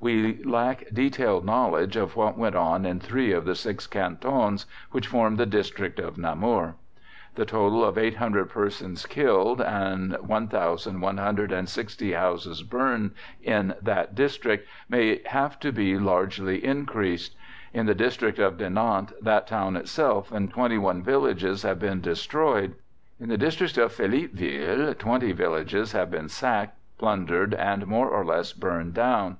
We 0.00 0.42
lack 0.44 0.84
detailed 0.94 1.44
knowledge 1.44 1.94
of 1.94 2.16
what 2.16 2.38
went 2.38 2.56
on 2.56 2.86
in 2.86 3.00
three 3.00 3.32
of 3.32 3.44
the 3.44 3.54
six 3.54 3.86
cantons 3.86 4.64
which 4.92 5.08
form 5.08 5.36
the 5.36 5.44
district 5.44 5.98
of 6.00 6.16
Namur. 6.16 6.76
The 7.34 7.44
total 7.44 7.84
of 7.84 7.98
800 7.98 8.46
persons 8.48 9.04
killed 9.04 9.60
and 9.60 10.16
1,160 10.26 12.12
houses 12.14 12.62
burned 12.62 13.10
in 13.42 13.74
that 13.82 14.14
district 14.14 14.66
may 14.88 15.20
have 15.26 15.60
to 15.60 15.70
be 15.70 15.98
largely 15.98 16.64
increased. 16.64 17.36
In 17.74 17.84
the 17.84 17.94
district 17.94 18.38
of 18.38 18.56
Dinant, 18.56 19.12
that 19.20 19.46
town 19.46 19.76
itself 19.76 20.32
and 20.32 20.50
21 20.50 21.02
villages 21.02 21.62
have 21.62 21.78
been 21.78 22.00
destroyed. 22.00 22.74
In 23.20 23.28
the 23.28 23.36
district 23.36 23.76
of 23.76 23.92
Philippeville 23.92 24.96
20 24.96 25.32
villages 25.32 25.92
have 25.92 26.10
been 26.10 26.30
sacked, 26.30 26.78
plundered, 26.96 27.52
and 27.52 27.86
more 27.86 28.08
or 28.08 28.24
less 28.24 28.54
burned 28.54 28.94
down. 28.94 29.36